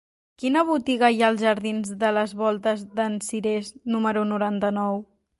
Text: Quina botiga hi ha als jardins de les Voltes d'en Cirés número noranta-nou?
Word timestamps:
Quina 0.43 0.61
botiga 0.67 1.09
hi 1.15 1.19
ha 1.25 1.27
als 1.33 1.41
jardins 1.47 1.91
de 2.03 2.09
les 2.17 2.33
Voltes 2.39 2.81
d'en 3.01 3.17
Cirés 3.27 3.69
número 3.97 4.23
noranta-nou? 4.31 4.99